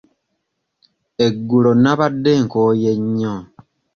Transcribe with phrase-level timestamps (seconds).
[1.25, 3.35] Eggulo nnabadde nkooye nnyo.